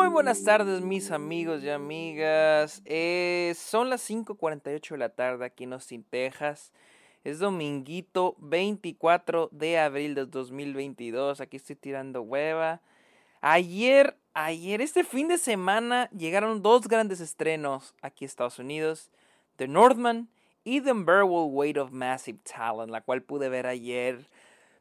Muy 0.00 0.08
buenas 0.08 0.42
tardes 0.44 0.80
mis 0.80 1.10
amigos 1.10 1.62
y 1.62 1.68
amigas. 1.68 2.80
Eh, 2.86 3.54
son 3.54 3.90
las 3.90 4.08
5.48 4.08 4.92
de 4.92 4.96
la 4.96 5.10
tarde 5.10 5.44
aquí 5.44 5.64
en 5.64 5.74
Austin, 5.74 6.04
Texas. 6.04 6.72
Es 7.22 7.38
dominguito 7.38 8.34
24 8.38 9.50
de 9.52 9.78
abril 9.78 10.14
de 10.14 10.24
2022. 10.24 11.42
Aquí 11.42 11.58
estoy 11.58 11.76
tirando 11.76 12.22
hueva. 12.22 12.80
Ayer, 13.42 14.16
ayer, 14.32 14.80
este 14.80 15.04
fin 15.04 15.28
de 15.28 15.36
semana 15.36 16.08
llegaron 16.12 16.62
dos 16.62 16.88
grandes 16.88 17.20
estrenos 17.20 17.94
aquí 18.00 18.24
en 18.24 18.30
Estados 18.30 18.58
Unidos. 18.58 19.10
The 19.56 19.68
Northman 19.68 20.30
y 20.64 20.80
The 20.80 20.92
Unbearable 20.92 21.44
Weight 21.50 21.76
of 21.76 21.90
Massive 21.92 22.38
Talent, 22.38 22.90
la 22.90 23.02
cual 23.02 23.22
pude 23.22 23.50
ver 23.50 23.66
ayer. 23.66 24.24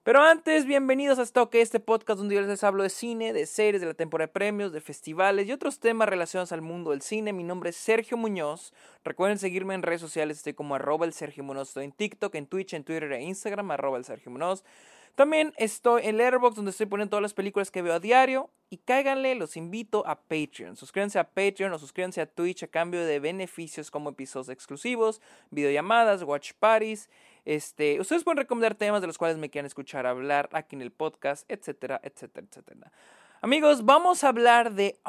Pero 0.10 0.24
antes, 0.24 0.66
bienvenidos 0.66 1.20
a 1.20 1.26
Stoke, 1.28 1.62
este 1.62 1.80
podcast 1.80 2.18
donde 2.18 2.34
yo 2.34 2.42
les 2.42 2.64
hablo 2.64 2.82
de 2.82 2.90
cine, 2.90 3.32
de 3.32 3.46
series, 3.46 3.80
de 3.80 3.86
la 3.86 3.94
temporada 3.94 4.26
de 4.26 4.34
premios, 4.34 4.74
de 4.74 4.82
festivales 4.82 5.48
y 5.48 5.52
otros 5.52 5.80
temas 5.80 6.10
relacionados 6.10 6.52
al 6.52 6.64
mundo 6.64 6.90
del 6.90 7.04
cine. 7.04 7.32
Mi 7.32 7.44
nombre 7.44 7.70
es 7.70 7.76
Sergio 7.76 8.18
Muñoz. 8.18 8.74
Recuerden 9.04 9.38
seguirme 9.38 9.76
en 9.76 9.84
redes 9.84 10.02
sociales, 10.02 10.38
estoy 10.38 10.56
como 10.56 10.74
arroba 10.74 11.06
el 11.06 11.14
Sergio 11.14 11.44
Muñoz. 11.44 11.68
Estoy 11.68 11.86
en 11.86 11.92
TikTok, 11.92 12.34
en 12.34 12.48
Twitch, 12.48 12.74
en 12.74 12.84
Twitter 12.84 13.12
e 13.12 13.22
Instagram, 13.22 13.70
arroba 13.70 14.00
el 14.00 14.04
Sergio 14.04 14.32
Muñoz. 14.32 14.64
También 15.14 15.54
estoy 15.58 16.02
en 16.06 16.18
Letterboxd 16.18 16.56
donde 16.56 16.72
estoy 16.72 16.88
poniendo 16.88 17.12
todas 17.12 17.22
las 17.22 17.36
películas 17.36 17.70
que 17.70 17.84
veo 17.84 17.94
a 17.94 18.00
diario. 18.00 18.50
Y 18.72 18.78
cáiganle, 18.78 19.36
los 19.36 19.58
invito 19.58 20.08
a 20.08 20.22
Patreon. 20.22 20.76
Suscríbanse 20.76 21.20
a 21.20 21.30
Patreon 21.30 21.74
o 21.74 21.78
suscríbanse 21.78 22.22
a 22.22 22.26
Twitch 22.26 22.64
a 22.64 22.68
cambio 22.68 23.06
de 23.06 23.20
beneficios 23.20 23.92
como 23.92 24.10
episodios 24.10 24.50
exclusivos, 24.50 25.22
videollamadas, 25.52 26.24
watch 26.24 26.54
parties 26.60 27.10
este, 27.50 28.00
ustedes 28.00 28.24
pueden 28.24 28.38
recomendar 28.38 28.76
temas 28.76 29.02
de 29.02 29.08
los 29.08 29.18
cuales 29.18 29.40
me 29.40 29.50
quieran 29.50 29.66
escuchar 29.66 30.06
hablar 30.06 30.52
aquí 30.54 30.76
en 30.76 30.84
el 30.84 30.92
podcast, 30.92 31.50
etcétera, 31.50 32.00
etcétera, 32.04 32.46
etcétera. 32.48 32.92
Amigos, 33.42 33.86
vamos 33.86 34.24
a 34.24 34.28
hablar 34.28 34.74
de 34.74 35.00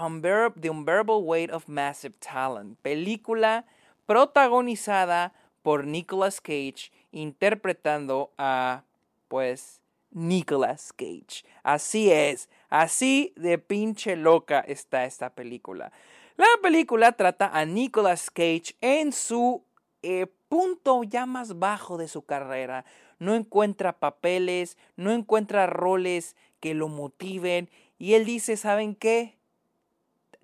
The 0.59 0.71
Unbearable 0.71 1.17
Weight 1.17 1.53
of 1.53 1.69
Massive 1.69 2.15
Talent, 2.19 2.79
película 2.81 3.67
protagonizada 4.07 5.35
por 5.61 5.87
Nicolas 5.87 6.41
Cage, 6.41 6.91
interpretando 7.13 8.33
a, 8.39 8.85
pues, 9.29 9.83
Nicolas 10.11 10.95
Cage. 10.95 11.45
Así 11.63 12.11
es, 12.11 12.49
así 12.71 13.35
de 13.37 13.59
pinche 13.59 14.17
loca 14.17 14.61
está 14.61 15.05
esta 15.05 15.35
película. 15.35 15.93
La 16.39 16.47
película 16.63 17.13
trata 17.13 17.51
a 17.53 17.67
Nicolas 17.67 18.31
Cage 18.31 18.77
en 18.81 19.13
su 19.13 19.63
eh, 20.03 20.27
punto 20.51 21.05
ya 21.05 21.25
más 21.25 21.59
bajo 21.59 21.97
de 21.97 22.09
su 22.09 22.23
carrera. 22.23 22.85
No 23.19 23.35
encuentra 23.35 23.99
papeles, 23.99 24.77
no 24.97 25.13
encuentra 25.13 25.67
roles 25.67 26.37
que 26.59 26.75
lo 26.75 26.89
motiven. 26.89 27.71
Y 27.99 28.15
él 28.15 28.27
dice, 28.27 28.59
¿saben 28.59 28.95
qué? 28.95 29.39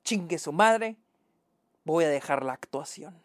Chingue 0.04 0.38
su 0.38 0.52
madre, 0.52 0.96
voy 1.84 2.04
a 2.04 2.08
dejar 2.08 2.44
la 2.44 2.52
actuación. 2.52 3.20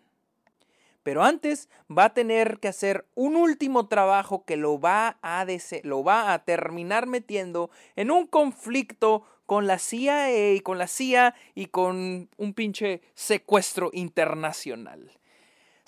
Pero 1.04 1.24
antes 1.24 1.70
va 1.96 2.06
a 2.06 2.14
tener 2.14 2.60
que 2.60 2.68
hacer 2.68 3.06
un 3.16 3.36
último 3.36 3.88
trabajo 3.88 4.44
que 4.44 4.58
lo 4.58 4.80
va 4.80 5.20
a, 5.22 5.46
lo 5.84 6.04
va 6.04 6.34
a 6.34 6.44
terminar 6.44 7.06
metiendo 7.06 7.70
en 7.96 8.10
un 8.10 8.26
conflicto 8.26 9.24
con 9.46 9.68
la 9.68 9.78
CIA 9.78 10.54
y 10.54 10.62
con 10.62 10.80
la 10.80 10.88
CIA 10.88 11.36
y 11.54 11.68
con 11.68 12.30
un 12.38 12.54
pinche 12.54 13.02
secuestro 13.14 13.92
internacional. 13.94 15.12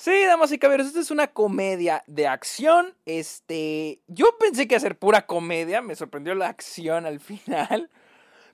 Sí, 0.03 0.25
damas 0.25 0.51
y 0.51 0.59
caballeros, 0.59 0.87
esta 0.87 0.99
es 0.99 1.11
una 1.11 1.27
comedia 1.27 2.03
de 2.07 2.27
acción. 2.27 2.93
Este, 3.05 4.01
yo 4.07 4.37
pensé 4.37 4.67
que 4.67 4.77
ser 4.77 4.99
pura 4.99 5.25
comedia, 5.25 5.81
me 5.81 5.95
sorprendió 5.95 6.35
la 6.35 6.49
acción 6.49 7.05
al 7.05 7.21
final. 7.21 7.89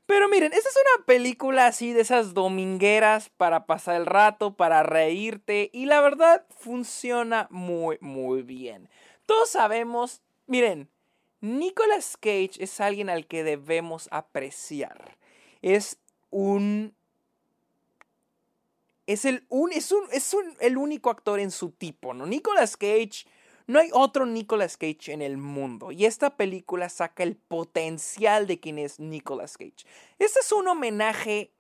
Pero 0.06 0.30
miren, 0.30 0.54
esta 0.54 0.70
es 0.70 0.76
una 0.76 1.06
película 1.08 1.66
así 1.66 1.92
de 1.92 2.02
esas 2.02 2.36
domingueras 2.36 3.30
para 3.30 3.66
pasar 3.66 3.96
el 3.96 4.06
rato, 4.06 4.54
para 4.58 4.84
reírte 4.84 5.72
y 5.74 5.88
la 5.88 6.02
verdad 6.02 6.46
funciona 6.56 7.48
muy, 7.50 7.98
muy 8.00 8.44
bien. 8.44 8.88
Todos 9.26 9.50
sabemos, 9.50 10.22
miren, 10.46 10.88
Nicolas 11.42 12.16
Cage 12.16 12.60
es 12.60 12.80
alguien 12.80 13.10
al 13.10 13.26
que 13.26 13.44
debemos 13.44 14.08
apreciar. 14.12 15.18
Es 15.64 15.98
un 16.30 16.94
es 19.10 19.26
el, 19.26 19.44
un, 19.50 19.74
es 19.74 19.92
un, 19.92 20.04
es 20.12 20.36
un, 20.36 20.56
el 20.60 20.78
único 20.78 21.10
actor 21.10 21.40
en 21.40 21.50
su 21.50 21.72
tipo, 21.72 22.14
¿no? 22.14 22.28
Nicolas 22.28 22.78
Cage, 22.78 23.26
no 23.66 23.80
hay 23.80 23.90
otro 23.92 24.28
Nicolas 24.28 24.78
Cage 24.78 25.12
en 25.12 25.24
el 25.24 25.38
mundo. 25.38 25.92
Y 25.92 26.06
esta 26.06 26.38
película 26.38 26.90
saca 26.90 27.24
el 27.24 27.36
potencial 27.36 28.46
de 28.46 28.60
quien 28.60 28.78
es 28.78 29.00
Nicolas 29.00 29.58
Cage. 29.58 29.88
Este 30.20 30.40
es 30.42 30.52
un 30.52 30.68
homenaje 30.68 31.52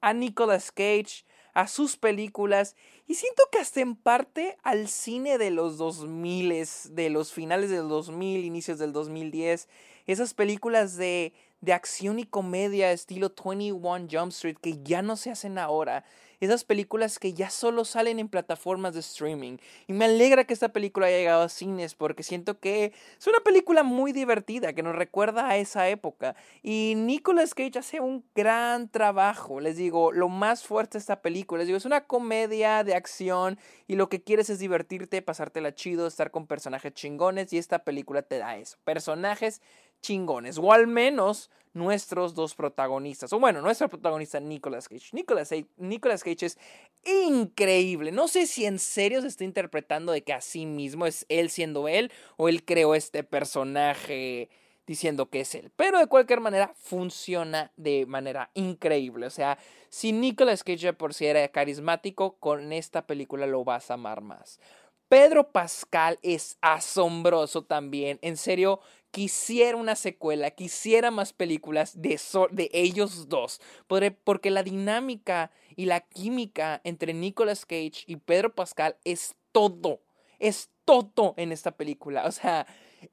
a 0.00 0.12
Nicolas 0.12 0.70
Cage, 0.70 1.24
a 1.54 1.66
sus 1.66 1.96
películas 1.96 2.76
y 3.08 3.16
siento 3.16 3.42
que 3.50 3.58
hasta 3.58 3.80
en 3.80 3.96
parte 3.96 4.56
al 4.62 4.88
cine 4.88 5.38
de 5.38 5.50
los 5.50 5.78
2000, 5.78 6.66
de 6.90 7.10
los 7.10 7.32
finales 7.32 7.68
del 7.68 7.88
2000, 7.88 8.44
inicios 8.44 8.78
del 8.78 8.92
2010, 8.92 9.68
esas 10.06 10.34
películas 10.34 10.96
de, 10.96 11.34
de 11.62 11.72
acción 11.72 12.18
y 12.18 12.26
comedia 12.26 12.92
estilo 12.92 13.32
21 13.34 14.08
Jump 14.10 14.32
Street 14.32 14.56
que 14.60 14.82
ya 14.82 15.00
no 15.00 15.16
se 15.16 15.30
hacen 15.30 15.56
ahora 15.56 16.04
esas 16.46 16.64
películas 16.64 17.20
que 17.20 17.34
ya 17.34 17.50
solo 17.50 17.84
salen 17.84 18.18
en 18.18 18.28
plataformas 18.28 18.94
de 18.94 19.00
streaming. 19.00 19.58
Y 19.86 19.92
me 19.92 20.06
alegra 20.06 20.44
que 20.44 20.52
esta 20.52 20.72
película 20.72 21.06
haya 21.06 21.18
llegado 21.18 21.42
a 21.42 21.48
cines 21.48 21.94
porque 21.94 22.24
siento 22.24 22.58
que 22.58 22.92
es 23.16 23.26
una 23.28 23.38
película 23.40 23.84
muy 23.84 24.12
divertida 24.12 24.72
que 24.72 24.82
nos 24.82 24.96
recuerda 24.96 25.48
a 25.48 25.56
esa 25.56 25.88
época. 25.88 26.34
Y 26.60 26.94
Nicolas 26.96 27.54
Cage 27.54 27.78
hace 27.78 28.00
un 28.00 28.24
gran 28.34 28.88
trabajo. 28.88 29.60
Les 29.60 29.76
digo, 29.76 30.10
lo 30.10 30.28
más 30.28 30.64
fuerte 30.64 30.98
de 30.98 31.02
esta 31.02 31.22
película, 31.22 31.60
les 31.60 31.68
digo, 31.68 31.78
es 31.78 31.84
una 31.84 32.06
comedia 32.06 32.82
de 32.82 32.96
acción 32.96 33.56
y 33.86 33.94
lo 33.94 34.08
que 34.08 34.22
quieres 34.22 34.50
es 34.50 34.58
divertirte, 34.58 35.22
pasártela 35.22 35.76
chido, 35.76 36.08
estar 36.08 36.32
con 36.32 36.48
personajes 36.48 36.92
chingones 36.92 37.52
y 37.52 37.58
esta 37.58 37.84
película 37.84 38.22
te 38.22 38.38
da 38.38 38.56
eso. 38.56 38.78
Personajes 38.82 39.62
chingones, 40.02 40.58
o 40.58 40.72
al 40.72 40.86
menos 40.86 41.50
nuestros 41.74 42.34
dos 42.34 42.54
protagonistas, 42.54 43.32
o 43.32 43.40
bueno, 43.40 43.62
nuestro 43.62 43.88
protagonista 43.88 44.40
Nicolas 44.40 44.88
Cage. 44.88 45.10
Nicolas, 45.12 46.22
Cage 46.22 46.46
es 46.46 46.58
increíble. 47.04 48.12
No 48.12 48.28
sé 48.28 48.46
si 48.46 48.66
en 48.66 48.78
serio 48.78 49.22
se 49.22 49.28
está 49.28 49.44
interpretando 49.44 50.12
de 50.12 50.22
que 50.22 50.34
así 50.34 50.66
mismo 50.66 51.06
es 51.06 51.24
él 51.28 51.48
siendo 51.48 51.88
él, 51.88 52.12
o 52.36 52.48
él 52.48 52.64
creó 52.64 52.94
este 52.94 53.24
personaje 53.24 54.50
diciendo 54.86 55.30
que 55.30 55.40
es 55.40 55.54
él. 55.54 55.70
Pero 55.76 55.98
de 55.98 56.08
cualquier 56.08 56.40
manera 56.40 56.74
funciona 56.76 57.72
de 57.76 58.04
manera 58.04 58.50
increíble. 58.52 59.26
O 59.26 59.30
sea, 59.30 59.58
si 59.88 60.12
Nicolas 60.12 60.64
Cage 60.64 60.92
por 60.92 61.14
si 61.14 61.26
era 61.26 61.46
carismático, 61.48 62.36
con 62.38 62.72
esta 62.72 63.06
película 63.06 63.46
lo 63.46 63.64
vas 63.64 63.90
a 63.90 63.94
amar 63.94 64.20
más. 64.20 64.60
Pedro 65.08 65.52
Pascal 65.52 66.18
es 66.22 66.56
asombroso 66.62 67.64
también. 67.64 68.18
En 68.22 68.38
serio, 68.38 68.80
quisiera 69.12 69.76
una 69.76 69.94
secuela, 69.94 70.50
quisiera 70.50 71.12
más 71.12 71.32
películas 71.32 72.00
de, 72.00 72.18
de 72.50 72.70
ellos 72.72 73.28
dos. 73.28 73.60
Porque 73.86 74.50
la 74.50 74.64
dinámica 74.64 75.52
y 75.76 75.84
la 75.84 76.00
química 76.00 76.80
entre 76.82 77.14
Nicolas 77.14 77.64
Cage 77.64 78.04
y 78.06 78.16
Pedro 78.16 78.54
Pascal 78.54 78.96
es 79.04 79.36
todo. 79.52 80.00
Es 80.40 80.70
todo 80.84 81.34
en 81.36 81.52
esta 81.52 81.70
película. 81.72 82.24
O 82.26 82.32
sea, 82.32 82.66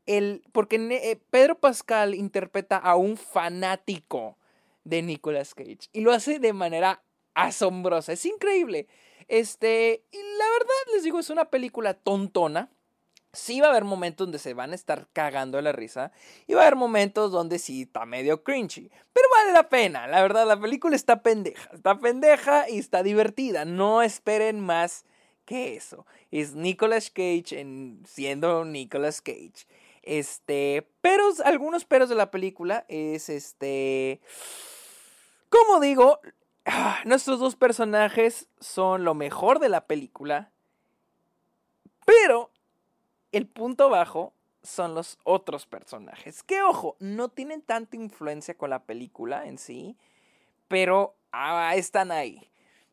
el, 0.05 0.41
porque 0.51 0.77
eh, 0.77 1.21
Pedro 1.29 1.59
Pascal 1.59 2.15
interpreta 2.15 2.77
a 2.77 2.95
un 2.95 3.17
fanático 3.17 4.37
de 4.83 5.01
Nicolas 5.01 5.53
Cage 5.53 5.89
y 5.91 6.01
lo 6.01 6.11
hace 6.11 6.39
de 6.39 6.53
manera 6.53 7.03
asombrosa. 7.35 8.13
Es 8.13 8.25
increíble. 8.25 8.87
Este, 9.27 10.03
y 10.11 10.17
la 10.17 10.45
verdad 10.51 10.93
les 10.93 11.03
digo, 11.03 11.19
es 11.19 11.29
una 11.29 11.49
película 11.49 11.93
tontona. 11.93 12.71
Sí 13.33 13.61
va 13.61 13.67
a 13.67 13.69
haber 13.69 13.83
momentos 13.83 14.25
donde 14.25 14.39
se 14.39 14.53
van 14.53 14.71
a 14.71 14.75
estar 14.75 15.07
cagando 15.13 15.57
de 15.57 15.61
la 15.61 15.71
risa 15.71 16.11
y 16.47 16.53
va 16.53 16.61
a 16.61 16.63
haber 16.63 16.75
momentos 16.75 17.31
donde 17.31 17.59
sí 17.59 17.83
está 17.83 18.05
medio 18.05 18.43
cringy, 18.43 18.89
pero 19.13 19.27
vale 19.37 19.53
la 19.53 19.69
pena, 19.69 20.07
la 20.07 20.21
verdad 20.21 20.47
la 20.47 20.59
película 20.59 20.95
está 20.95 21.21
pendeja, 21.21 21.69
está 21.73 21.99
pendeja 21.99 22.69
y 22.69 22.79
está 22.79 23.03
divertida, 23.03 23.65
no 23.65 24.01
esperen 24.01 24.59
más 24.59 25.05
que 25.45 25.75
eso. 25.75 26.05
Es 26.31 26.55
Nicolas 26.55 27.09
Cage 27.11 27.59
en, 27.59 28.03
siendo 28.05 28.65
Nicolas 28.65 29.21
Cage. 29.21 29.67
Este, 30.01 30.89
pero 31.01 31.23
algunos 31.45 31.85
peros 31.85 32.09
de 32.09 32.15
la 32.15 32.31
película 32.31 32.85
es 32.87 33.29
este 33.29 34.21
como 35.49 35.79
digo, 35.79 36.19
Ah, 36.71 36.99
nuestros 37.03 37.39
dos 37.39 37.55
personajes 37.55 38.47
son 38.59 39.03
lo 39.03 39.15
mejor 39.15 39.57
de 39.57 39.69
la 39.69 39.87
película, 39.87 40.51
el 43.31 43.47
punto 43.47 43.89
bajo 43.89 44.33
son 44.61 44.93
los 44.93 45.17
otros 45.23 45.65
personajes, 45.65 46.43
que 46.43 46.61
ojo, 46.61 46.95
no 46.99 47.29
tienen 47.29 47.61
tanta 47.61 47.95
influencia 47.95 48.55
con 48.55 48.69
la 48.69 48.83
película 48.83 49.47
en 49.47 49.57
sí, 49.57 49.97
pero 50.67 51.15
ah, 51.31 51.73
están 51.75 52.11
ahí. 52.11 52.49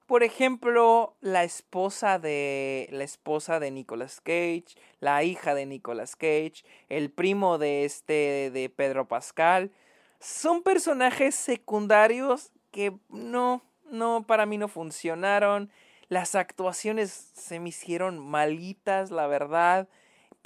Por 0.06 0.22
ejemplo, 0.22 1.16
la 1.20 1.42
esposa 1.42 2.20
de 2.20 2.88
la 2.92 3.02
esposa 3.02 3.58
de 3.58 3.72
Nicolas 3.72 4.20
Cage, 4.20 4.76
la 5.00 5.24
hija 5.24 5.54
de 5.54 5.66
Nicolas 5.66 6.14
Cage, 6.14 6.64
el 6.88 7.10
primo 7.10 7.58
de 7.58 7.84
este 7.84 8.52
de 8.52 8.70
Pedro 8.70 9.08
Pascal, 9.08 9.72
son 10.20 10.62
personajes 10.62 11.34
secundarios 11.34 12.52
que 12.70 12.96
no, 13.08 13.62
no, 13.90 14.24
para 14.26 14.46
mí 14.46 14.58
no 14.58 14.68
funcionaron. 14.68 15.70
Las 16.08 16.36
actuaciones 16.36 17.10
se 17.10 17.58
me 17.58 17.70
hicieron 17.70 18.20
malitas, 18.20 19.10
la 19.10 19.26
verdad. 19.26 19.88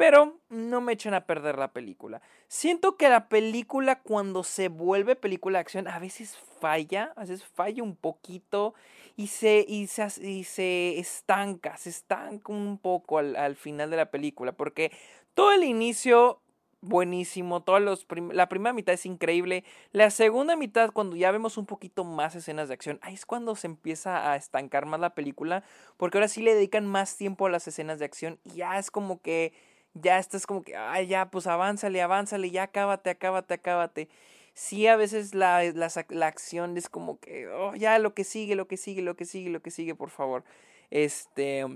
Pero 0.01 0.39
no 0.49 0.81
me 0.81 0.95
echen 0.95 1.13
a 1.13 1.27
perder 1.27 1.59
la 1.59 1.75
película. 1.75 2.23
Siento 2.49 2.97
que 2.97 3.11
la 3.11 3.29
película 3.29 4.01
cuando 4.01 4.45
se 4.45 4.69
vuelve 4.69 5.15
película 5.15 5.59
de 5.59 5.61
acción 5.61 5.89
a 5.89 5.99
veces 5.99 6.39
falla, 6.59 7.13
a 7.17 7.21
veces 7.21 7.45
falla 7.45 7.83
un 7.83 7.97
poquito 7.97 8.73
y 9.19 9.27
se, 9.27 9.63
y 9.69 9.89
se, 9.89 10.09
y 10.27 10.45
se 10.45 10.99
estanca, 10.99 11.77
se 11.77 11.91
estanca 11.91 12.51
un 12.51 12.79
poco 12.79 13.19
al, 13.19 13.37
al 13.37 13.57
final 13.57 13.91
de 13.91 13.99
la 13.99 14.11
película. 14.11 14.53
Porque 14.53 14.91
todo 15.35 15.53
el 15.53 15.65
inicio 15.65 16.41
buenísimo. 16.81 17.63
Todos 17.63 17.83
los 17.83 18.07
la 18.33 18.49
primera 18.49 18.73
mitad 18.73 18.95
es 18.95 19.05
increíble. 19.05 19.65
La 19.93 20.09
segunda 20.09 20.57
mitad, 20.57 20.93
cuando 20.93 21.15
ya 21.15 21.31
vemos 21.31 21.59
un 21.59 21.67
poquito 21.67 22.05
más 22.05 22.35
escenas 22.35 22.69
de 22.69 22.75
acción, 22.75 22.99
ahí 23.03 23.13
es 23.13 23.27
cuando 23.27 23.55
se 23.55 23.67
empieza 23.67 24.33
a 24.33 24.37
estancar 24.37 24.87
más 24.87 24.99
la 25.01 25.15
película. 25.15 25.63
Porque 25.99 26.17
ahora 26.17 26.29
sí 26.29 26.41
le 26.41 26.55
dedican 26.55 26.87
más 26.87 27.19
tiempo 27.19 27.45
a 27.45 27.51
las 27.51 27.69
escenas 27.69 27.99
de 27.99 28.07
acción. 28.07 28.39
Y 28.45 28.53
ya 28.53 28.79
es 28.79 28.91
como 28.91 29.21
que. 29.21 29.53
Ya 29.95 30.19
estás 30.19 30.47
como 30.47 30.63
que. 30.63 30.77
Ay, 30.77 31.07
ya, 31.09 31.31
pues 31.31 31.47
avánzale, 31.47 32.03
avánzale, 32.03 32.51
ya 32.51 32.65
acábate, 32.65 33.11
acábate, 33.11 33.55
acábate. 33.55 34.09
Sí, 34.55 34.87
a 34.87 34.97
veces 34.97 35.35
la, 35.35 35.63
la, 35.65 35.89
la 36.09 36.27
acción 36.27 36.77
es 36.77 36.89
como 36.89 37.19
que. 37.21 37.49
Oh, 37.49 37.75
ya, 37.75 37.99
lo 37.99 38.15
que 38.15 38.25
sigue, 38.25 38.55
lo 38.57 38.69
que 38.69 38.77
sigue, 38.77 39.03
lo 39.03 39.17
que 39.17 39.25
sigue, 39.25 39.51
lo 39.51 39.63
que 39.63 39.71
sigue, 39.71 39.95
por 39.95 40.11
favor. 40.11 40.45
Este 40.91 41.67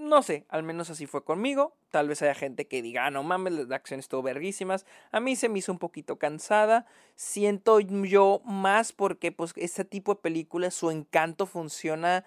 no 0.00 0.22
sé, 0.22 0.46
al 0.48 0.62
menos 0.62 0.88
así 0.90 1.06
fue 1.06 1.24
conmigo. 1.24 1.76
Tal 1.90 2.08
vez 2.08 2.22
haya 2.22 2.34
gente 2.34 2.66
que 2.66 2.80
diga, 2.80 3.06
ah, 3.06 3.10
no 3.10 3.22
mames, 3.22 3.52
las 3.52 3.70
acciones 3.70 4.04
estuvo 4.04 4.22
verguísimas. 4.22 4.86
A 5.12 5.20
mí 5.20 5.36
se 5.36 5.48
me 5.50 5.58
hizo 5.58 5.72
un 5.72 5.78
poquito 5.78 6.18
cansada. 6.18 6.86
Siento 7.16 7.80
yo 7.80 8.40
más 8.44 8.92
porque, 8.92 9.30
pues, 9.30 9.52
este 9.56 9.84
tipo 9.84 10.14
de 10.14 10.20
películas, 10.20 10.74
su 10.74 10.90
encanto 10.90 11.44
funciona 11.46 12.24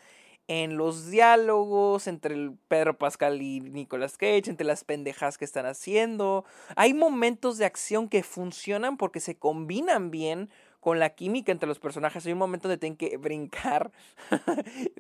en 0.47 0.77
los 0.77 1.09
diálogos 1.09 2.07
entre 2.07 2.51
Pedro 2.67 2.97
Pascal 2.97 3.41
y 3.41 3.61
Nicolas 3.61 4.17
Cage, 4.17 4.49
entre 4.49 4.65
las 4.65 4.83
pendejas 4.83 5.37
que 5.37 5.45
están 5.45 5.65
haciendo. 5.65 6.45
Hay 6.75 6.93
momentos 6.93 7.57
de 7.57 7.65
acción 7.65 8.09
que 8.09 8.23
funcionan 8.23 8.97
porque 8.97 9.19
se 9.19 9.37
combinan 9.37 10.11
bien 10.11 10.49
con 10.83 10.99
la 10.99 11.11
química 11.11 11.51
entre 11.51 11.67
los 11.67 11.79
personajes. 11.79 12.25
Hay 12.25 12.33
un 12.33 12.39
momento 12.39 12.67
donde 12.67 12.77
tienen 12.77 12.97
que 12.97 13.15
brincar, 13.15 13.91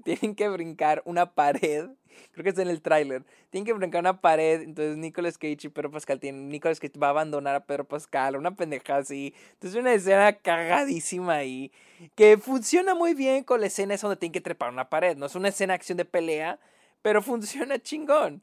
tienen 0.03 0.35
que 0.35 0.47
brincar 0.49 1.01
una 1.05 1.33
pared. 1.33 1.89
Creo 2.31 2.43
que 2.43 2.49
es 2.49 2.57
en 2.57 2.67
el 2.67 2.81
tráiler. 2.81 3.23
Tienen 3.49 3.65
que 3.65 3.73
brincar 3.73 4.01
una 4.01 4.21
pared. 4.21 4.61
Entonces 4.61 4.97
Nicolas 4.97 5.37
Cage 5.37 5.57
y 5.63 5.69
Pedro 5.69 5.91
Pascal 5.91 6.19
tienen. 6.19 6.49
Nicolas 6.49 6.79
Cage 6.79 6.99
va 6.99 7.07
a 7.07 7.11
abandonar 7.11 7.55
a 7.55 7.65
Pedro 7.65 7.85
Pascal. 7.85 8.35
Una 8.35 8.55
pendeja 8.55 8.97
así. 8.97 9.33
Entonces 9.53 9.79
una 9.79 9.93
escena 9.93 10.33
cagadísima 10.33 11.35
ahí. 11.35 11.71
Que 12.15 12.37
funciona 12.37 12.95
muy 12.95 13.13
bien 13.13 13.43
con 13.43 13.61
la 13.61 13.67
escena 13.67 13.95
donde 13.97 14.17
tienen 14.17 14.33
que 14.33 14.41
trepar 14.41 14.71
una 14.71 14.89
pared. 14.89 15.17
No 15.17 15.25
es 15.25 15.35
una 15.35 15.49
escena 15.49 15.73
de 15.73 15.75
acción 15.75 15.97
de 15.97 16.05
pelea. 16.05 16.59
Pero 17.01 17.21
funciona 17.23 17.79
chingón. 17.79 18.41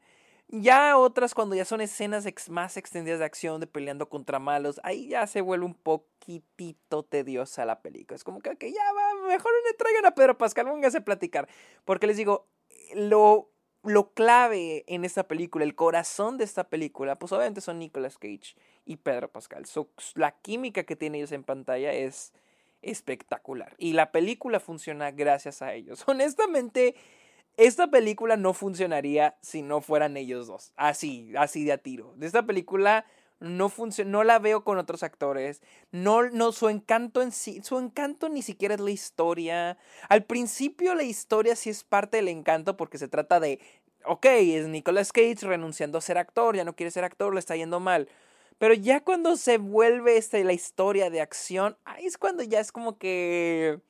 Ya 0.53 0.99
otras, 0.99 1.33
cuando 1.33 1.55
ya 1.55 1.65
son 1.65 1.81
escenas 1.81 2.27
más 2.49 2.77
extendidas 2.77 3.21
de 3.21 3.25
acción, 3.25 3.61
de 3.61 3.69
peleando 3.69 4.09
contra 4.09 4.41
malos, 4.41 4.81
ahí 4.83 5.07
ya 5.07 5.29
se 5.29 5.43
vuelve 5.43 5.65
un 5.65 5.75
poquitito 5.75 7.05
tediosa 7.05 7.65
la 7.65 7.83
película. 7.83 8.17
Es 8.17 8.25
como 8.25 8.41
que, 8.41 8.73
ya 8.73 8.93
va, 8.93 9.10
mejor 9.31 9.53
le 9.67 9.75
traigan 9.75 10.06
a 10.06 10.15
Pedro 10.15 10.37
Pascal, 10.37 10.67
pónganse 10.67 10.99
a 10.99 11.05
platicar. 11.05 11.49
Porque 11.85 12.06
les 12.06 12.17
digo, 12.17 12.49
lo, 12.94 13.50
lo 13.82 14.12
clave 14.12 14.85
en 14.87 15.05
esta 15.05 15.27
película, 15.27 15.65
el 15.65 15.75
corazón 15.75 16.37
de 16.37 16.44
esta 16.44 16.65
película, 16.65 17.19
pues 17.19 17.32
obviamente 17.32 17.61
son 17.61 17.79
Nicolas 17.79 18.19
Cage 18.19 18.56
y 18.85 18.97
Pedro 18.97 19.31
Pascal. 19.31 19.65
la 20.15 20.32
química 20.32 20.85
que 20.85 20.97
tienen 20.97 21.21
ellos 21.21 21.32
en 21.32 21.44
pantalla 21.44 21.93
es 21.93 22.32
espectacular. 22.82 23.75
Y 23.79 23.93
la 23.93 24.12
película 24.12 24.61
funciona 24.61 25.11
gracias 25.11 25.62
a 25.62 25.75
ellos. 25.75 26.05
Honestamente 26.06 26.94
esta 27.56 27.88
película 27.88 28.38
no 28.38 28.55
funcionaría 28.55 29.37
si 29.43 29.61
no 29.61 29.83
fueran 29.83 30.17
ellos 30.17 30.47
dos. 30.47 30.73
Así, 30.76 31.33
así 31.37 31.65
de 31.65 31.73
a 31.73 31.79
tiro. 31.79 32.15
De 32.17 32.26
esta 32.26 32.44
película 32.44 33.05
no 33.40 33.72
no 34.06 34.25
la 34.25 34.38
veo 34.38 34.64
con 34.64 34.78
otros 34.78 35.02
actores. 35.02 35.62
No, 35.90 36.28
no, 36.31 36.52
su 36.52 36.69
encanto 36.69 37.22
en 37.22 37.32
sí, 37.32 37.60
su 37.62 37.78
encanto 37.78 38.28
ni 38.28 38.42
siquiera 38.42 38.75
es 38.75 38.81
la 38.81 38.90
historia. 38.90 39.78
Al 40.08 40.25
principio 40.25 40.94
la 40.94 41.02
historia 41.02 41.56
sí 41.56 41.70
es 41.70 41.84
parte 41.84 42.19
del 42.19 42.28
encanto 42.28 42.76
porque 42.76 42.98
se 42.98 43.08
trata 43.08 43.40
de, 43.40 43.60
ok, 44.04 44.26
es 44.26 44.69
Nicolas 44.69 45.12
Cage 45.12 45.38
renunciando 45.42 45.98
a 45.98 46.02
ser 46.02 46.19
actor, 46.19 46.56
ya 46.56 46.64
no 46.64 46.76
quiere 46.76 46.90
ser 46.90 47.04
actor, 47.04 47.34
le 47.34 47.40
está 47.40 47.56
yendo 47.56 47.81
mal. 47.81 48.08
Pero 48.58 48.75
ya 48.75 49.00
cuando 49.00 49.37
se 49.37 49.56
vuelve 49.56 50.19
este, 50.19 50.44
la 50.44 50.52
historia 50.52 51.08
de 51.08 51.22
acción, 51.22 51.78
ahí 51.87 52.04
es 52.04 52.19
cuando 52.19 52.42
ya 52.42 52.60
es 52.60 52.72
como 52.72 52.98
que 52.98 53.81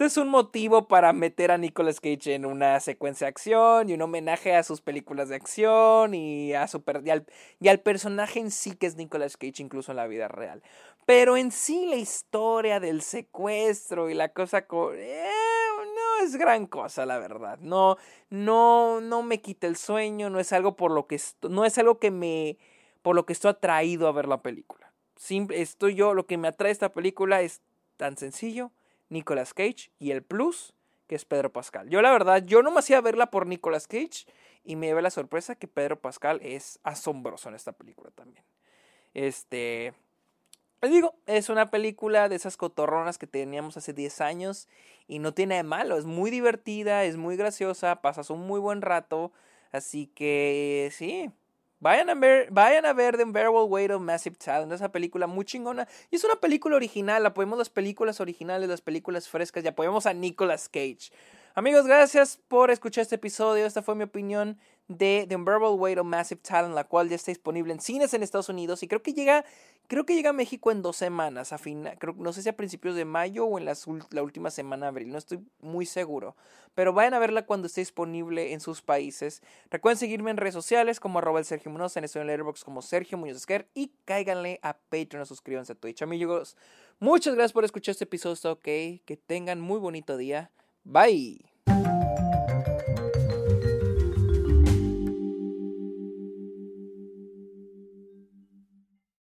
este 0.00 0.06
es 0.06 0.16
un 0.16 0.30
motivo 0.30 0.88
para 0.88 1.12
meter 1.12 1.50
a 1.50 1.58
Nicolas 1.58 2.00
Cage 2.00 2.34
en 2.34 2.46
una 2.46 2.80
secuencia 2.80 3.26
de 3.26 3.28
acción 3.28 3.90
y 3.90 3.92
un 3.92 4.00
homenaje 4.00 4.56
a 4.56 4.62
sus 4.62 4.80
películas 4.80 5.28
de 5.28 5.36
acción 5.36 6.14
y, 6.14 6.54
a 6.54 6.68
su 6.68 6.82
y, 7.60 7.68
al, 7.68 7.80
personaje 7.80 8.40
en 8.40 8.50
sí 8.50 8.76
que 8.76 8.86
es 8.86 8.96
Nicolas 8.96 9.36
Cage 9.36 9.62
incluso 9.62 9.92
en 9.92 9.96
la 9.96 10.06
vida 10.06 10.26
real. 10.26 10.62
Pero 11.04 11.36
en 11.36 11.52
sí 11.52 11.84
la 11.84 11.96
historia 11.96 12.80
del 12.80 13.02
secuestro 13.02 14.08
y 14.08 14.14
la 14.14 14.30
cosa 14.30 14.64
eh, 14.94 15.28
no 15.94 16.24
es 16.24 16.34
gran 16.36 16.66
cosa, 16.66 17.04
la 17.04 17.18
verdad. 17.18 17.58
No, 17.58 17.98
no, 18.30 19.02
no 19.02 19.22
me 19.22 19.42
quita 19.42 19.66
el 19.66 19.76
sueño, 19.76 20.30
no 20.30 20.40
es 20.40 20.54
algo 20.54 20.76
por 20.76 20.92
lo 20.92 21.06
que 21.08 21.20
no 21.42 21.66
es 21.66 21.76
algo 21.76 21.98
que 21.98 22.10
me 22.10 22.56
por 23.02 23.14
lo 23.14 23.26
que 23.26 23.34
estoy 23.34 23.50
atraído 23.50 24.08
a 24.08 24.12
ver 24.12 24.28
la 24.28 24.40
película. 24.40 24.94
Simple, 25.16 25.60
estoy 25.60 25.94
yo, 25.94 26.14
lo 26.14 26.24
que 26.24 26.38
me 26.38 26.48
atrae 26.48 26.70
a 26.70 26.72
esta 26.72 26.94
película 26.94 27.42
es 27.42 27.60
tan 27.98 28.16
sencillo 28.16 28.72
Nicolas 29.10 29.52
Cage 29.52 29.92
y 29.98 30.12
el 30.12 30.22
plus 30.22 30.74
que 31.06 31.16
es 31.16 31.24
Pedro 31.24 31.52
Pascal. 31.52 31.88
Yo 31.90 32.00
la 32.02 32.12
verdad, 32.12 32.44
yo 32.46 32.62
no 32.62 32.70
me 32.70 32.78
hacía 32.78 33.00
verla 33.00 33.32
por 33.32 33.46
Nicolas 33.46 33.88
Cage 33.88 34.26
y 34.64 34.76
me 34.76 34.86
llevé 34.86 35.02
la 35.02 35.10
sorpresa 35.10 35.56
que 35.56 35.66
Pedro 35.66 36.00
Pascal 36.00 36.38
es 36.42 36.78
asombroso 36.84 37.48
en 37.48 37.56
esta 37.56 37.72
película 37.72 38.10
también. 38.12 38.44
Este, 39.12 39.92
les 40.80 40.92
digo, 40.92 41.16
es 41.26 41.48
una 41.48 41.66
película 41.70 42.28
de 42.28 42.36
esas 42.36 42.56
cotorronas 42.56 43.18
que 43.18 43.26
teníamos 43.26 43.76
hace 43.76 43.92
10 43.92 44.20
años 44.20 44.68
y 45.08 45.18
no 45.18 45.34
tiene 45.34 45.56
de 45.56 45.64
malo, 45.64 45.98
es 45.98 46.04
muy 46.04 46.30
divertida, 46.30 47.04
es 47.04 47.16
muy 47.16 47.36
graciosa, 47.36 48.00
pasas 48.02 48.30
un 48.30 48.46
muy 48.46 48.60
buen 48.60 48.80
rato, 48.80 49.32
así 49.72 50.06
que 50.06 50.90
sí, 50.92 51.32
Vayan 51.80 52.10
a 52.10 52.14
ver, 52.14 52.50
vayan 52.50 52.84
a 52.84 52.92
ver 52.92 53.16
The 53.16 53.22
Unbearable 53.22 53.62
Weight 53.62 53.90
of 53.90 54.02
Massive 54.02 54.36
Talent, 54.36 54.70
esa 54.70 54.92
película 54.92 55.26
muy 55.26 55.46
chingona. 55.46 55.88
Y 56.10 56.16
es 56.16 56.24
una 56.24 56.36
película 56.36 56.76
original, 56.76 57.24
apoyemos 57.24 57.58
las 57.58 57.70
películas 57.70 58.20
originales, 58.20 58.68
las 58.68 58.82
películas 58.82 59.30
frescas 59.30 59.64
y 59.64 59.68
apoyemos 59.68 60.04
a 60.04 60.12
Nicolas 60.12 60.68
Cage. 60.68 61.10
Amigos, 61.60 61.86
gracias 61.86 62.38
por 62.48 62.70
escuchar 62.70 63.02
este 63.02 63.16
episodio. 63.16 63.66
Esta 63.66 63.82
fue 63.82 63.94
mi 63.94 64.04
opinión 64.04 64.56
de 64.88 65.26
The 65.28 65.36
Unbearable 65.36 65.72
Weight 65.72 65.98
of 65.98 66.06
Massive 66.06 66.40
Talent, 66.40 66.74
la 66.74 66.84
cual 66.84 67.10
ya 67.10 67.16
está 67.16 67.32
disponible 67.32 67.70
en 67.70 67.80
cines 67.80 68.14
en 68.14 68.22
Estados 68.22 68.48
Unidos 68.48 68.82
y 68.82 68.88
creo 68.88 69.02
que 69.02 69.12
llega, 69.12 69.44
creo 69.86 70.06
que 70.06 70.14
llega 70.14 70.30
a 70.30 70.32
México 70.32 70.70
en 70.70 70.80
dos 70.80 70.96
semanas, 70.96 71.52
a 71.52 71.58
fin, 71.58 71.86
creo, 71.98 72.14
no 72.16 72.32
sé 72.32 72.42
si 72.42 72.48
a 72.48 72.56
principios 72.56 72.94
de 72.96 73.04
mayo 73.04 73.44
o 73.44 73.58
en 73.58 73.66
la 73.66 74.22
última 74.22 74.50
semana 74.50 74.86
de 74.86 74.88
abril, 74.88 75.12
no 75.12 75.18
estoy 75.18 75.44
muy 75.60 75.84
seguro, 75.84 76.34
pero 76.74 76.94
vayan 76.94 77.12
a 77.12 77.18
verla 77.18 77.44
cuando 77.44 77.66
esté 77.66 77.82
disponible 77.82 78.54
en 78.54 78.60
sus 78.60 78.80
países. 78.80 79.42
Recuerden 79.70 79.98
seguirme 79.98 80.30
en 80.30 80.38
redes 80.38 80.54
sociales 80.54 80.98
como 80.98 81.18
arroba 81.18 81.40
el 81.40 81.44
Sergio 81.44 81.70
Munoz, 81.70 81.94
en 81.98 82.04
el 82.04 82.26
Letterboxd 82.26 82.64
como 82.64 82.80
Sergio 82.80 83.18
Muñoz 83.18 83.36
Esquer 83.36 83.68
y 83.74 83.92
cáiganle 84.06 84.60
a 84.62 84.78
Patreon, 84.78 85.26
suscríbanse 85.26 85.74
a 85.74 85.76
Twitch. 85.76 86.00
Amigos, 86.00 86.56
muchas 87.00 87.34
gracias 87.34 87.52
por 87.52 87.66
escuchar 87.66 87.92
este 87.92 88.04
episodio, 88.04 88.50
ok, 88.50 88.62
que 88.62 89.20
tengan 89.26 89.60
muy 89.60 89.78
bonito 89.78 90.16
día, 90.16 90.50
bye. 90.84 91.49